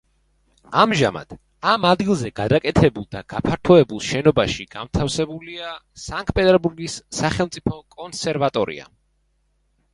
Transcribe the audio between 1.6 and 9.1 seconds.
ამ ადგილზე გადაკეთებულ და გაფართოებულ შენობაში განთავსებულია სანქტ-პეტერბურგის სახელმწიფო კონსერვატორია.